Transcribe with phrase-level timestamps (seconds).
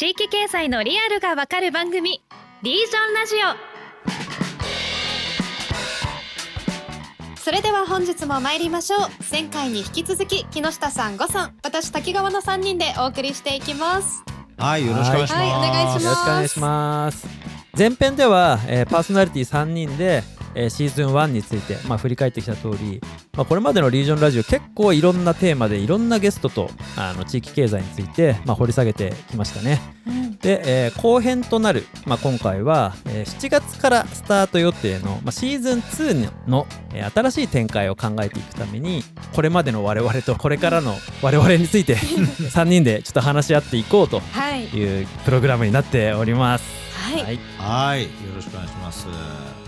[0.00, 2.22] 地域経済のリアルがわかる番組
[2.62, 3.34] リージョンラジ
[7.36, 7.38] オ。
[7.38, 9.00] それでは本日も参りましょう。
[9.30, 14.24] 前回に引き続き木下さん5さん私滝川の3人でお送りしていきます。
[14.56, 16.04] はいよろしくお願いします、はいお願いします。
[16.04, 17.26] よろしくお願いします。
[17.76, 20.22] 前編では、えーパーソナリティ3人で、
[20.54, 23.00] えーシーズン1について、まあ、振り返ってきた通り、
[23.36, 29.80] まあ、これまでのリージョンラジオ結構いろんなテーマでいろんなゲストとあの地域経済について、まあ、掘り下げてきましたね。
[30.40, 39.02] で、えー後編となる、まあ、今回は、えー7月からスタート予定の、まあ、シーズン2の、えー新しい展開を考えていくために
[39.34, 41.96] これまでの我々とこれからの我々について
[42.50, 44.64] 3人でちょっと話し合っていこうとはい。
[44.66, 46.64] いうプログラムになっております。
[47.12, 48.02] はい、はい、はい。
[48.04, 49.59] よろしくお願いします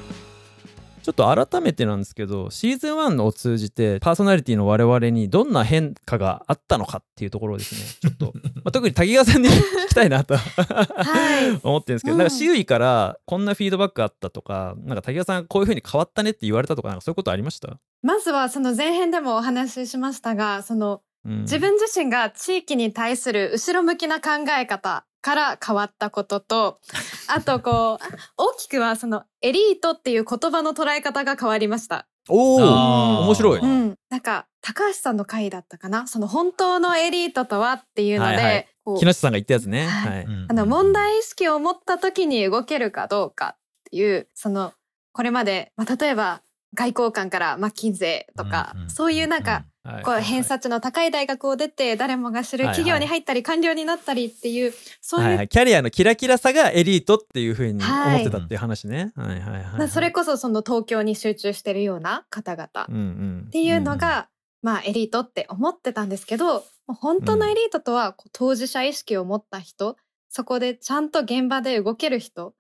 [1.03, 11.59] ちょっと改めてなんですけどシーズン1を通じてパーソナリティの我々にどんな変化があったのかっていうところをですねちょっと、 まあ、特に滝川さんに聞きたいなとはい。
[11.63, 12.29] 思ってるんですけど、うんなん。
[12.29, 21.41] か周囲からこんなフィードバックあったとかなんか滝川さんこういう風に変わったねって言われたとかなんかそういうことありました、まずはその前編でもお話ししましたがそのうん。
[21.43, 26.79] 自分自身が地域に対する後ろ向きな考え方から変わったことと、
[27.29, 32.07] あとこう、大きくはそのエリートっていう言葉の捉え方が変わりました。
[32.29, 33.99] おお面白い、うん。
[34.09, 36.07] なんか、高橋さんの回だったかな？
[36.07, 38.69] その本当のエリートとはっていうので、はいはい。
[38.85, 40.27] こう木下さんが言ったやつね、はい。
[40.49, 43.59] あの、問題意識を持った時に動けるかどうかっ
[43.91, 44.73] ていう、その、
[45.13, 46.43] これまで、まあ、例えば、
[46.75, 49.72] 外交官からマッキンゼーとか、うんうんそういうなんか、はい
[50.05, 59.13] こう偏差値の高い大学を出て誰もが知る企業に入ったり官僚になったりっていうそういう、キャリアのキラキラさがエリートっていう風にはい思ってたっていう話ね。
[59.17, 59.41] はい。
[59.41, 59.89] はいはい。
[59.89, 64.29] それこそその東京に集中してるような方々っ、ていうのが、
[64.63, 69.97] まあエリートって思ってたんですけど本当のエリートとは当事者意識を持った人
[70.29, 72.55] そこでちゃんと現場で動ける人っ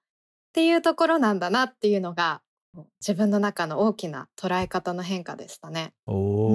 [0.53, 2.43] ていうところなんだなっていうのが
[3.01, 5.93] 自分の中の大きな捉え方の変化でしたね。
[6.07, 6.51] おお、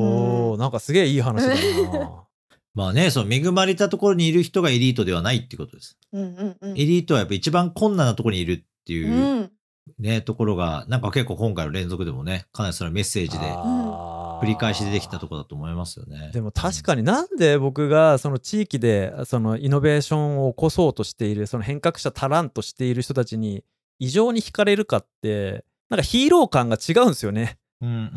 [0.57, 1.55] なんかすげえいい話だ
[1.99, 2.23] な。
[2.73, 6.77] まあねその恵まれたところにいる人がエリートではないってことです、うんうんうん。
[6.79, 9.51] エリートはやっぱ一番困難なところにいるっていううん。
[9.99, 16.29] ね、ところがなんか結構今回の連続でもねかなりそのメッセージで繰り返し出てきたところだと思いますよね。
[16.33, 23.63] でも確かになんで僕がその地域でそのイノベーションを起こそうとしているその変革者足らんとしている人たちに
[23.99, 27.57] 異常に惹かれるかってなんかヒーロー感が違うんですよね。
[27.81, 28.07] うんうんうん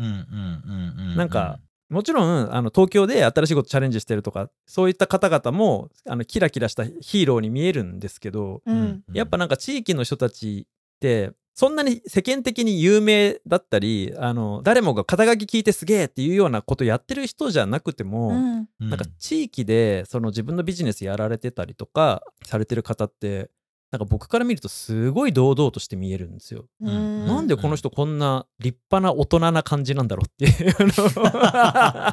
[0.99, 1.15] うんうん。
[1.15, 1.59] なんか
[1.91, 9.03] もちろんあの東京で新しいことチャレンジしてるとかそういった方々もあのキラキラしたヒーローに見えるんですけどうん。
[9.13, 18.69] やっぱなんか地域の人たちってそんなに世間的に有名だったりあの誰もが肩書き聞いてすげえっていうようなことやってる人じゃなくても、うん。
[18.79, 18.89] うん。
[18.89, 23.49] なんか地域でその自分のビジネスやられてたりとかされてる方って
[23.91, 26.65] なんか僕から見るとすごい堂々として見えるんですよ。
[26.79, 27.25] うん。
[27.25, 30.75] なんでこの人こんな立派な大人な感じなんだろうっていう。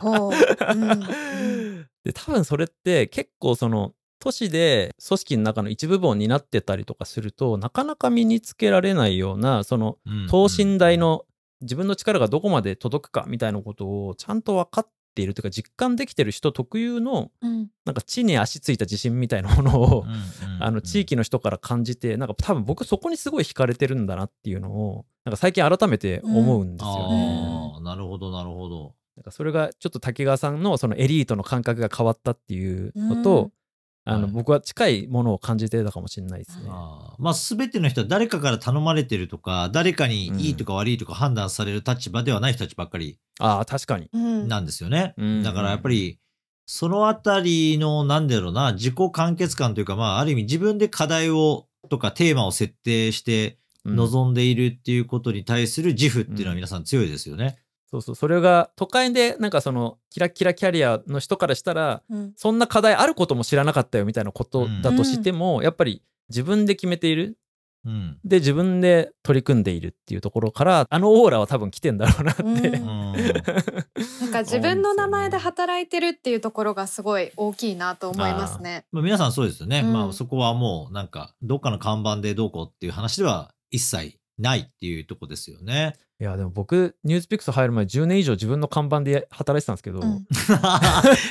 [0.05, 0.33] の
[2.03, 10.27] で多分それって結構その都市で組織の中の一部分を担ってたりとかするとなかなか身につけられないようなそのうん。
[10.29, 11.25] 等身大の
[11.61, 17.69] 自分の力がどこまで届くかみたいなことをちゃんと分かっているというか実感できてる人特有のうん。
[17.85, 20.19] なんか地に足ついた自信みたいなものをうんうん
[20.63, 27.73] あの地域の人から感じてなんか多分僕そこにすごい惹かれてるんだなっていうのをなんか最近改めて思うんですよね。
[27.75, 28.95] ああなるほどなるほど。
[29.17, 33.53] なんかそれがちょっと滝川さんのそのエリートの感覚が変わったっていうのと、うん
[34.09, 36.67] あのはい僕は近いものを感じてたかもしれないですね。
[36.69, 44.09] あーまあ全ての人は誰かから頼まれてるとか誰かにいいとか悪いとか判断される立場ではない人たちばっかりああ確かに。
[44.13, 45.15] うんなんですよね。
[45.17, 46.19] うんだからやっぱり
[46.67, 57.59] そのあたりのなんだろうな自己完結感というかまあある意味自分で課題をとかテーマを設定してうん望んでいるっていうことに対する自負っていうのは皆さん強いですよね。
[57.91, 58.15] そうそう。
[58.15, 62.33] それが都会でなんかそのキラキラキャリアの人からしたらうん。
[62.37, 67.39] そんな課題あることも知らなかったよみたいなことだとしても、やっぱり自分で決めている。
[67.85, 68.19] うん。
[68.25, 72.55] で自分で取り組んでいるっていうところからあのオーラは多分来てんだろうなって、うん。
[72.55, 73.13] うん。
[74.21, 78.85] なんか自分の名前で働いてるっていうところがすごい大きいなと思いますね。
[78.93, 79.81] まあ、皆さんそうですよね。
[79.81, 79.93] うん。
[79.93, 85.97] まあそこはもうなんかどっかの看板でどうこうっていう話では一切ないっていうとこですよね。
[86.21, 90.27] いやでも僕ニュースピックス入る前10年以上自分の看板で働いてたんですけど、うん。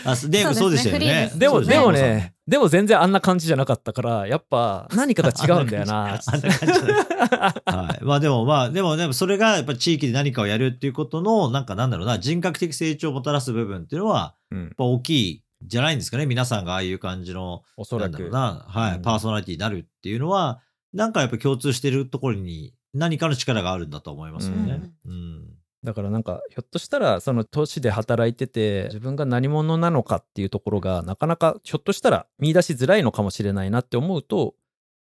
[0.06, 1.30] あすでもそうでしたよね。
[1.36, 6.19] でも、でもね、でも全然あんな感じじゃなかったから、やっぱ何かが違うんだよな。
[7.65, 8.04] はい。
[8.06, 14.63] まあでもまあ、でもでもそれがやっぱ地域で何かをやるっていうことの、なんかなんだろうな、人格的成長をもたらす部分っていうのは、うん。
[14.63, 16.25] やっぱ大きいじゃないんですかね。
[16.25, 18.12] 皆さんがああいう感じの、おそらく。
[18.13, 18.31] なんだろう。
[18.31, 19.01] な、はい、うん。
[19.01, 20.62] パーソナリティになるっていうのは、
[20.94, 24.81] なんかやっぱ共通してるところに何かの力があるんだと思いますよね。
[25.05, 25.57] うん。
[25.83, 34.55] だからなんかひょっとしたらその都市で働いてて自分が何者なのかっていうところがなかなかひょっとしたら見出しづらいのかもしれないなって思うと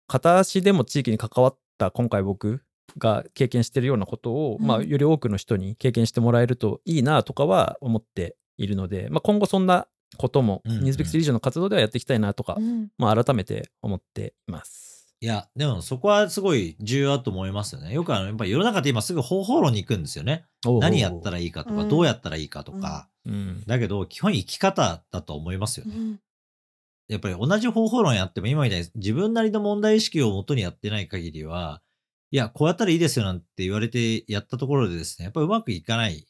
[0.09, 2.63] 片足でも地域に関わった今回僕
[2.99, 9.87] が経験してるようなことを、うんまあ、より多くの人に経験してもらえるといいなとかは思っているので、まあ、今後そんな
[10.17, 14.92] こともうんうんニーズピックスリージョンの活動ではやっていきたいなとか、うんまあ、改めて思っています。
[15.23, 17.95] いや、でもそこはすごい重要だと思いますよね。
[17.95, 20.47] よくあの、やっぱり世の中って今すぐ方法論に行くんですよね。
[20.81, 23.09] 何やったらいいかとか、うんどうやったらいいかとか。
[23.25, 25.95] うんだけど、基本生き方だと思いますよね。
[25.97, 26.21] うん
[27.09, 31.83] やっぱり同じ方法論やっても今みたいに自分なりの問題意識をもとにやってない限りは、
[32.31, 36.27] いや、こうやったらいいですよなんて言われてやったところでですね、やっぱりうまくいかない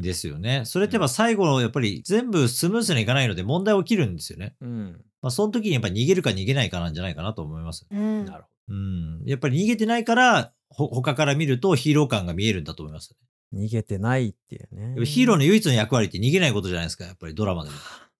[0.00, 0.64] ですよね。
[0.64, 4.54] それってやっぱ最後のやっぱり全部スムーズにいかないので問題起きるんですよね。
[4.60, 7.86] うんまあその時にやっぱり逃げるか逃げないかなんじゃないかなと思います。
[7.90, 9.22] うんなるほうん。
[9.24, 13.16] やっぱり逃げてないから、ほ他から見るとヒーロー感が見えるんだと思います。
[13.52, 17.76] ど逃げてないっていうねやっぱヒーローの唯一の役割って逃げないことじゃないですか、やっぱりドラマでも。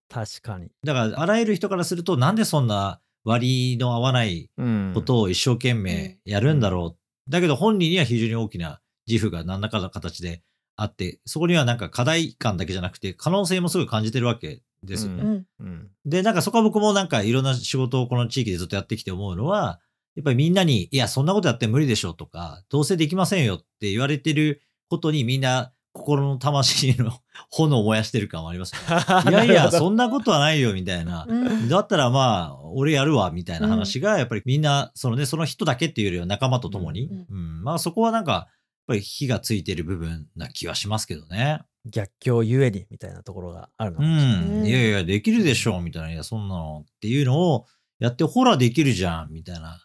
[0.09, 7.31] 確かに、だから、あらゆる人からすると、なんでそんな割の合わないうんことを一生懸命やるんだろう。
[7.31, 10.41] だけど本人には非常に大きな自負が何らかの形で
[10.75, 15.07] あって、そこにはなんか課題感だけじゃなくて、可能性もすごい感じてるわけです。
[15.07, 15.23] よね。
[15.23, 15.45] うん。
[15.59, 15.91] うん。
[16.05, 19.79] で、なんかそこは僕もなんかいろんな仕事をこの地域でずっとやってきて思うのは、
[20.15, 27.11] やっぱりみんなに、いや、そんなことやって無理でしょとか、どうせできませんよって言われてることにみんな心の魂の
[27.51, 29.03] 炎を燃やしてる感はありますよね。
[29.31, 31.25] いやいや、そんなことはないよみたいな。
[31.27, 31.69] うん。
[31.69, 37.59] だったらまあ、俺やるわ、みたいな話が、やっぱりみんな、そのね、その人だけっていうよりは仲間と共に、ううん。
[37.61, 38.45] ん、まあそこはなんか、やっ
[38.87, 41.61] ぱり火がついてる部分な気はしますけどね。
[41.89, 44.53] 逆境ゆえにみたいなところがあるのうかもしれないん。
[44.59, 46.11] うんいやいや、できるでしょ、みたいな。
[46.11, 47.65] いや、そんなのっていうのを
[47.99, 49.79] やって、ほら、できるじゃん、みたいな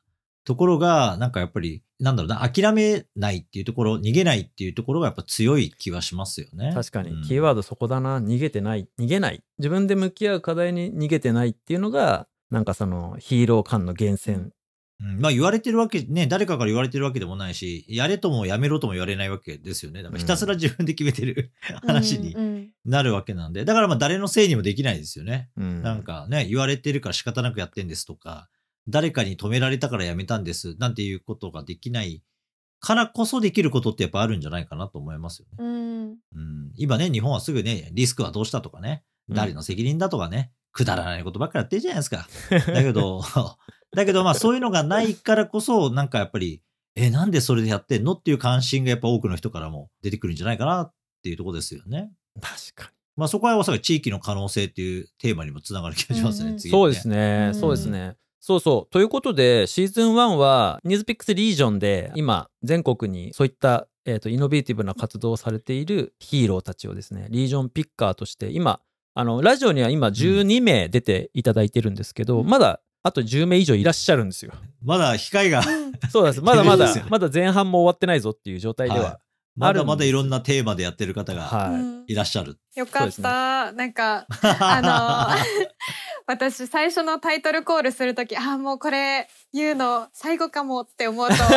[0.45, 6.73] ところが、なんかやっぱり、なんだろうな、諦めないっていうところ、逃げないっていうところがやっぱ強い気はしますよね。
[6.75, 14.51] 確かに、うんキーワードそこだな逃げてない逃げない自分で向き合う課題に逃げてないっていうのがなんかそのヒーロー感の源泉
[15.05, 15.21] うん。
[15.21, 20.03] まあ言われてるわけ、ね、誰かから言われてるわけでもないし、やれともやめろとも言われないわけですよね。
[20.03, 21.53] だからひたすら自分で決めてる
[21.87, 22.71] 話にうん。
[22.85, 25.51] なるわけなんで、だからまあ誰のせいにもできないですよね。
[25.57, 25.83] うん。
[25.83, 28.49] なんかね、言われてるから仕方なくやってんですとか、
[28.89, 32.23] 誰かに止められたからやめたんですなんていうことができない
[32.81, 35.57] からこそできることってやっぱあるんじゃないかなと思いますよね。
[35.59, 36.05] うん。
[36.11, 36.17] うん、
[36.77, 39.37] 今ね、日本はすぐね、リスクはどうしたとかね、うん。
[39.37, 42.29] 誰の責任だとかね、くだらないことばっかりやってるじゃないですか。
[42.51, 43.23] だけど、
[43.95, 46.63] だけどまあそういうのがないからこそ、なんかやっぱり、
[46.97, 50.93] え、なんでそれでやってんのっていう関心がやっぱ多くの人からも出てくるんじゃないかなっ
[51.23, 52.13] ていうところですよね。
[52.41, 56.51] 確かまあそこはおそらく地域の可能性っていうテーマにもつながる気がしますね。
[56.51, 58.17] うん次そうですね、うんそうですね。
[58.41, 58.93] そうそう。
[58.93, 68.81] ということでシーズン1はニーズピックスリージョンで今全国にそういった、えー、とイノベーティブな活動をされているヒーローたちをですねリージョンピッカーとして今
[69.15, 72.47] あのラジオには今12名出ていただいてるんですけど、うん。
[72.47, 74.53] まだあと10名以上いらっしゃるんですよ。
[74.83, 75.63] まだ機会が、
[76.11, 76.41] そうです。
[76.41, 79.05] まだまだ まだ前半も終わってないぞっていう状態では。
[79.05, 79.17] はい
[79.57, 82.15] まだまだいろんなテーマでやってる方がはい。
[82.17, 82.59] らっしゃる。
[82.75, 83.71] よかった。
[83.71, 84.27] なんか、
[84.59, 85.41] あの、
[86.27, 91.55] 私最初のタイトルコールするとき、ああ、もうこれ言うの最後かもって思うと、すごい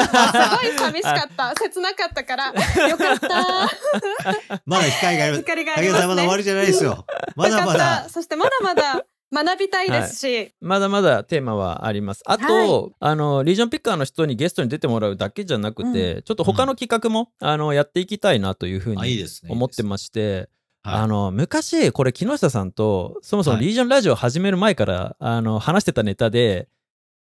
[0.77, 1.55] 寂しかった。
[1.55, 2.45] 切なかったから、
[2.87, 4.59] よかった。
[4.67, 5.37] まだ機会がある。
[5.37, 7.03] 光がありますまだ終わりじゃないですよ。
[7.35, 8.07] まだまだ。
[8.09, 9.03] そしてまだまだ
[9.43, 12.23] 学びたいですし、まだまだテーマはあります。
[12.25, 19.25] あと、あの、リージョンピッカーの人にゲストに出てもらうだけじゃなくて、ちょっと他の企画も、あの、やっていきたいなというふうに。
[19.49, 20.49] 思ってまして、
[20.83, 20.95] はい。
[21.01, 23.65] あの、昔、これ木下さんと、そもそもはい。
[23.65, 26.69] リージョンラジオ始める前から、あの、話してたネタで、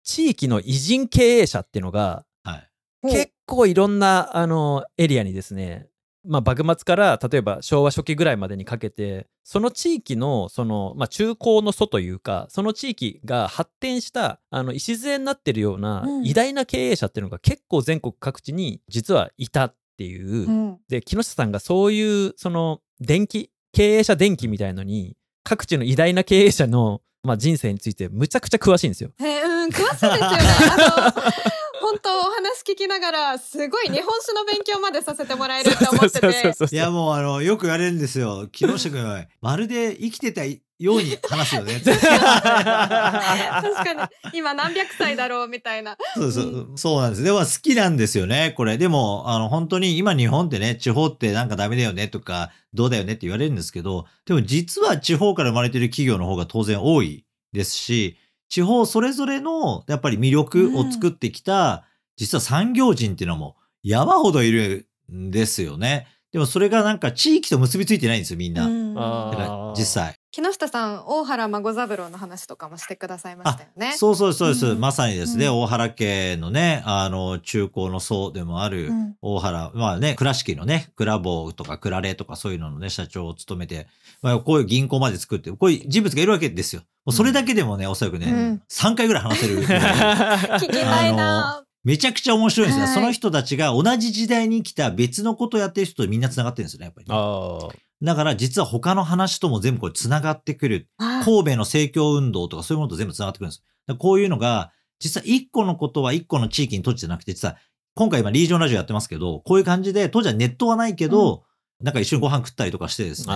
[0.04, 2.70] 地域の偉人経営者っていうのが、はい。
[3.10, 5.88] 結構いろんなあのエリアにですね、
[6.26, 29.12] まあ、幕末から例えば昭和初期ぐらいまでにかけてその地域のその、まあ、中高の祖というかその地域が発展したあの礎になってるようなうん偉大な経営者っていうのが結構全国各地に実はいたっていう、うんで木下さんがそういうその電気経営者電気みたいのに各地の偉大な経営者の、まあ、人生についてむちゃくちゃ詳しいんですよ。
[29.20, 31.53] えーうん、詳しいですよね。
[31.94, 36.76] 本本当お話聞きながら、すごい日本酒の勉強までさせてもらえるって思ってて。
[36.76, 38.48] いや、もうあの、よく言われるんですよ。
[38.52, 41.80] 木下君は、まるで生きてたように話すよね。
[41.86, 45.98] 確かに、今何百歳だろうみたいな。
[46.16, 47.24] そうそう、そうなんです。
[47.24, 48.78] でも好きなんですよね、これ。
[48.78, 58.18] でも、あの、本当に今日本ってね、地方ってなんかダメだよねとか、どうだよねって言われるんですけど、でも実は地方から生まれてる企業の方が当然多いですし、
[58.54, 66.06] 地方それぞれのやっぱり魅力を作ってきた、実は産業人っていうのも山ほどいるんですよね。
[66.32, 68.68] でもそれがなんか地域と結びついてないんですよ、みんな。
[68.68, 70.20] うんあだから実際。
[70.34, 73.94] 木下さん、大原孫三郎の話とかもしてくださいましたよね。
[73.96, 74.66] そうそうそうです。
[74.66, 83.86] うんまさにですね、うん大原家のね、あの、中高の層でもある、うん大原、まあね、倉敷のね、倉坊とか倉レとかそういうののね、社長を務めて、
[84.24, 86.82] まあ、こういう銀行まで作って、こういう人物がいるわけですよ。
[87.06, 89.62] もうそれだけでもね、おそらくね、うん3回ぐらい話せる。
[89.62, 92.86] 聞きたいなめちゃくちゃ面白いんですよ。
[92.86, 97.93] はいその人たちが同じ時代に来た別のことをやってる人とみんな繋がってるんですよね、やっぱりね、ああ。
[98.04, 100.90] だから実は他の話とも全部これ繋がってくる。
[100.98, 103.64] あ神戸の政教運動とかそういうものと全部繋がってくるんです。
[103.88, 107.58] だこういうのが、実は一個のことは一個の地域に閉じてなくて、実は
[107.96, 111.44] 今回今リージョンラジオやってますけど、こういう感じで、当時はネットはないけど、
[111.82, 113.34] なんか一緒にご飯食ったりとかしてですね。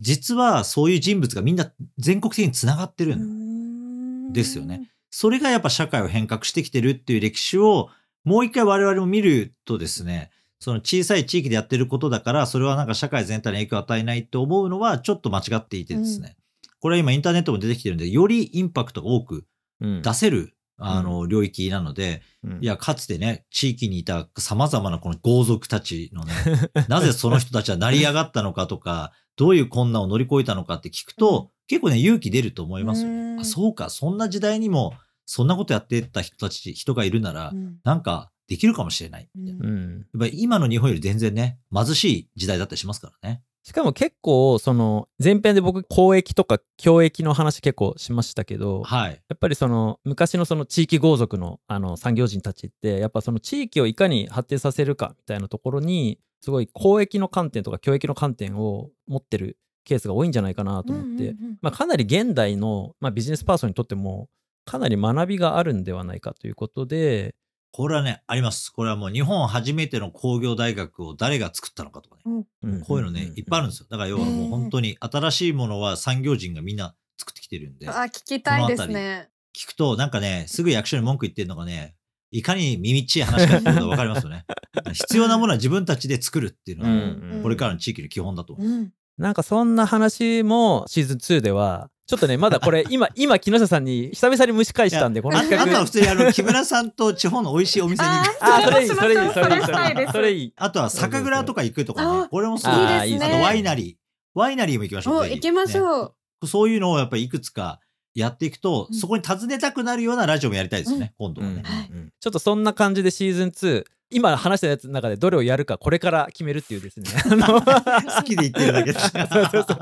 [0.00, 4.90] 実はそういう人物がみんな全国的に繋がってるんですよね。
[5.10, 7.88] それがやっぱ社会を変革してきてるっていう歴史を
[8.24, 10.30] もう一回我々も見るとですね、
[10.60, 16.36] その小さい地域でやってることだから、それはなんか社会全体に影響を与えないって思うのはちょっと間違っていてですね。
[16.80, 19.44] これは今インターネットも出てきてるんで、よりインパクトが多く
[19.80, 20.02] うん。
[20.02, 22.58] 出せる、あの、領域なので、うん。
[22.60, 26.32] いや、かつてね、地域にいた様々なこの豪族たちのね、
[26.88, 33.36] なぜその人たちは成り上がったのかとか、どういう困難を乗り越えたのかって聞くと、結構ね、勇気出ると思いますようね。
[33.36, 33.40] ん。
[33.40, 34.92] あ、そうか、そんな時代にも、
[35.24, 37.76] そんなことやってた人たち、人がいるなら、うん。
[37.84, 39.66] なんか、できるかもしれないみたいな。
[39.66, 39.98] うんうん。
[39.98, 43.42] やっぱり今の日本より全然ね、貧しい時代だったりしますからね。
[43.62, 49.22] しかも結構、その、前編で僕、公益とか教益の話結構しましたけど、はい。
[49.28, 64.28] やっぱりその、昔のその地域豪族の、あの、産業人たちって、やっぱその地域をいかに発展させるかみたいなところに、すごい公益の観点とか教益の観点を持ってるケースが多いんじゃないかなと思って、まあ、かなり現代の、まあ、ビジネスパーソンにとっても、
[64.64, 67.34] かなり学びがあるんではないかということで、
[67.72, 68.70] これはね、あります。
[68.70, 72.44] これはもう日本初めての工業大学を誰が作ったのかとかね。
[72.62, 73.86] うんこういうのね、いっぱいあるんですよ。
[73.88, 79.30] だから要はもう本当に新しいものは産業人がみんな作ってきてるんで、あ、聞きたいですね。
[79.56, 81.94] 聞くとなんかね、すぐ役所に文句言ってるのがね、
[82.32, 84.44] いかに耳っちい話かっていうのがわかりますよね。
[84.92, 88.66] 必要なものは自分たちで作るっていうのは、うんこれからの地域の基本だと思う。
[88.66, 88.92] うん。
[89.18, 95.70] なんかそんな話もシーズン2では、ちょっとね、まだこれ、 今、今、木下さんに久々に蒸し返したんで、このああ企画。
[95.70, 98.44] とは普通にあの、 木村さんと地方の美味しいお店に行く。
[98.44, 100.52] ああ、それいい、それいい、それいい、それいいい。
[100.56, 102.28] あとは酒蔵とか行くとかねあ。
[102.28, 103.94] これもそうあーいいですねあとワイナリー。
[104.34, 105.28] ワイナリーも行きましょう。
[105.28, 106.04] 行きましょう。
[106.42, 107.78] ねそういうのをやっぱりいくつか
[108.12, 111.90] やっていくと、うんそこに訪ねたくなるようなラジオもやりたいですね、今度うんはね。
[111.92, 117.08] うんちょっとそんな感じでシーズン2、今話したやつの中でどれをやるか、これから決めるっていうですね。
[117.22, 119.78] 好きで言ってるだけでそうそうそ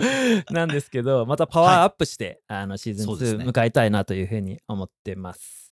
[0.51, 5.75] うなんですけど、またパワーアップして、あのシーズン2そうですね迎えたいなというふうに思ってます。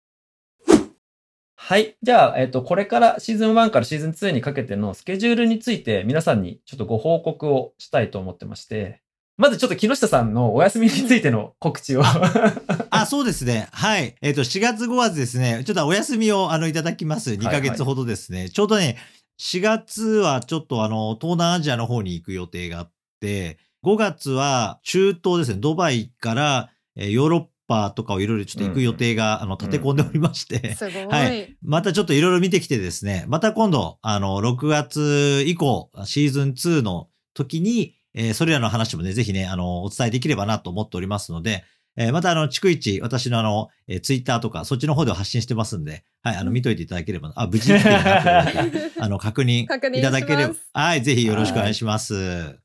[1.62, 1.96] はい。
[2.02, 9.02] じゃあ、えっ、と、これからシーズン1からシーズン2にかけてのスケジュールについて皆さんにちょっとご報告をしたいと思ってまして、
[9.40, 12.02] まずちょっと木下さんのお休みについての告知を。
[12.90, 13.68] あ、そうですね。
[13.72, 14.14] はい。
[14.20, 17.30] えっ、と、4月5月ですね、ちょっとお休みをあのいただきます。
[17.32, 18.50] 2ヶ月ほどですね。
[18.50, 18.98] ちょうどね、
[19.40, 22.92] 4月はちょっとあの、東南アジアの方に行く予定があっ
[23.22, 31.06] て、5月は中東ですね、ドバイから、えーヨーロッパとかをいろいろちょっと行く予定が、あの、立て込んでおりまして、すごい。
[31.06, 41.64] はいまたちょっといろいろ見てきてですね、また今度、あの、6月以降、シーズン2の時に、えーそれらの話もね、ぜひね、あの、お伝えできればなと思っておりますので、
[41.96, 47.80] えーまたあの、逐一、私のあの、えーツイッターとか、そっちの方では発信してますんで、はい、あの、見といていただければ、あ、無事に
[48.98, 49.66] あの、確認い
[50.02, 52.60] ただければはい、ぜひよろしくお願いします。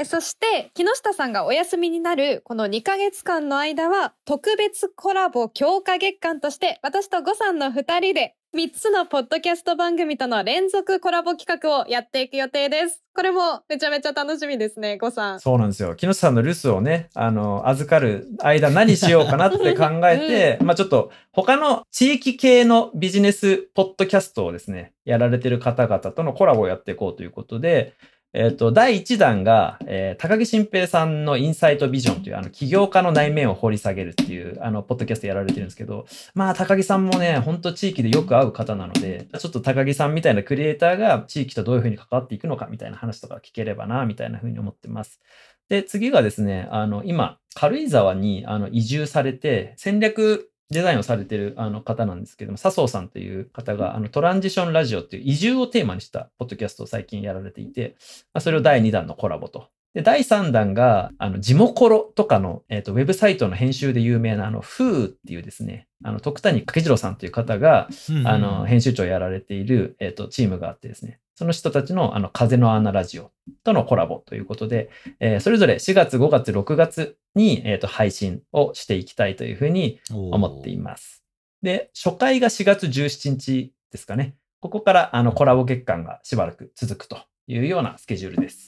[0.00, 13.02] えそして木下さんがお休みになるこの2ヶ月間の間は特別コラボ強化月間として私と呉さんの2人で3つのポッドキャスト番組との連続コラボ企画をやっていく予定です。
[13.14, 15.40] これもめちゃめちゃ楽しみですね、呉さん。
[15.40, 15.94] そうなんですよ。
[15.94, 27.92] 木下さんの留守をね、あの、預かる間何しようかなって考えて、 まあちょっと他の地域系のビジネスポッドキャストをですね、やられてる方々とのコラボをやっていこうということで、
[28.34, 45.20] えっ、と、第1弾が、えー高木新平さんのインサイトビジョンという、あの、起業家の内面を掘り下げるっていう、あの、ポッドキャストやられてるんですけど、まあ、高木さんもね、本当地域でよく会う方なので、ちょっと高木さんみたいなクリエイターが地域とどういうふうに関わっていくのかみたいな話とか聞ければな、みたいなふうに思ってます。
[45.68, 57.96] で、次がですね、あの、今、軽井沢にあの移住されて、戦略デザインをされてるあの方なんですけども、笹生さんという方が、あの、トランジションラジオっていう移住をテーマにしたポッドキャストを最近やられていて、
[58.34, 59.68] まあ、それを第2弾のコラボと。
[59.94, 67.88] で、第3弾が、あの、ジモコロとかの、えっ、と、ウェブサイトの編集で有名な、あの、フーっていうですね、あの、徳谷掛次郎さんという方が、
[68.24, 73.30] あの、編集長をやられている、えっ、と、チームがあってですね、その人たちの、あの、風の穴ラジオ
[73.64, 74.90] とのコラボということで、
[75.20, 81.24] えーそれぞれ4月、5月、6月に、えっ、と、配信をしていきたいというふうに思っています。
[81.62, 84.34] で、初回が4月17日ですかね。
[84.60, 88.67] ここから、あの、コラボ月間がしばらく続くというようなスケジュールです。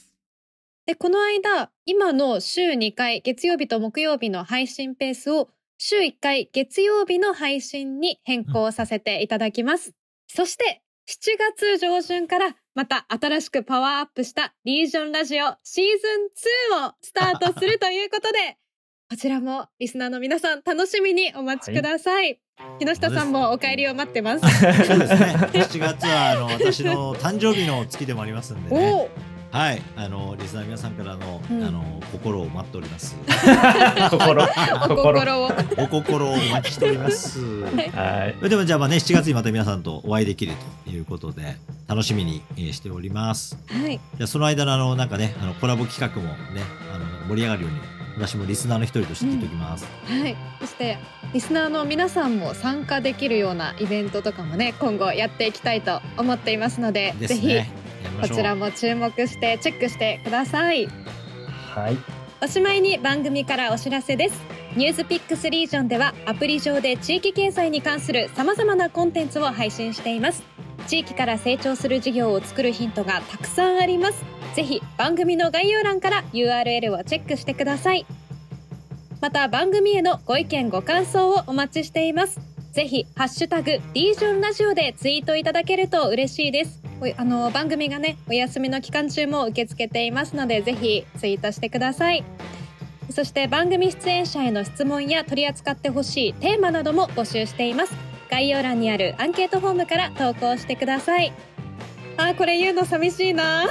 [0.91, 9.93] で、この間、今の週2回、月曜日と木曜日の配信ペースを、週1回、月曜日の配信に変更させていただきます。
[10.27, 18.57] そして、7月上旬から、また新しくパワーアップしたリージョンラジオシーズン2をスタートするということで、
[19.09, 22.41] こちらもリスナーの皆さん楽しみにお待ちください。
[22.79, 24.85] 木下さんもお帰りを待ってます。
[24.85, 25.35] そうですね。
[25.55, 29.09] 7月はあの私の誕生日の月でもありますんでね。
[29.17, 33.15] おはい、あのリスナー皆さんからの、うんあの心を待っております。
[34.09, 35.51] 心、お心を。
[35.77, 37.39] お心をお待ちしております。
[37.63, 38.49] はい。
[38.49, 40.53] でもじゃあまあね7月にまた皆さんとお会いできる
[40.85, 41.55] ということで
[41.87, 43.57] 楽しみにえーしております。
[43.67, 43.99] はい。
[44.17, 46.61] じゃあその間のあのなんかねあのコラボ企画もね
[46.93, 47.79] あの盛り上がるように
[48.17, 49.85] 私もリスナーの一人として聞いておきます。
[50.05, 50.35] はい。
[50.59, 50.97] そして、
[51.33, 57.53] リスナーの皆さんも参加できるようなイベントとかもね、今後やっていきたいと思っていますので、ぜひ、ですね。
[57.55, 57.80] やりましょう
[58.21, 60.87] こちらも注目してチェックしてください。
[61.73, 61.97] はい。
[62.43, 64.41] おしまいに番組からお知らせです。
[64.75, 70.43] ニュースピックスリージョンではアプリ上で地域経済に関する様々なコンテンツを配信しています。
[70.87, 74.23] 地域から成長する事業を作るヒントがたくさんあります。
[74.55, 78.05] ぜひ番組の概要欄から URL をチェックしてください。
[79.21, 82.39] また番組へのご意見ご感想をお待ちしています。
[82.71, 86.80] ぜひ、ハッシュタグ、リージョンラジオでツイートいただけると嬉しいです。
[87.17, 92.23] あの、番組がね、お休みの期間中も受け付けていますので、ぜひツイートしてください。
[93.11, 97.93] そして番組出演者への質問や取り扱ってほしいテーマなども募集しています。
[98.29, 101.33] 概要欄にあるアンケートフォームから投稿してください。
[102.17, 103.65] あー、これ言うの寂しいな。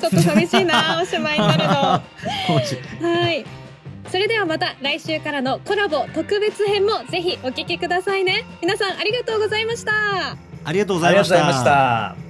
[0.00, 1.72] ちょっと寂しいな、 おしまいになるの。
[3.10, 3.44] はい。
[4.10, 8.44] それではまた来週からのコラボ特別編もぜひお聞きくださいね。
[8.62, 9.92] 皆さんありがとうございました。
[9.94, 10.36] あ。
[10.72, 12.25] りがとうございました。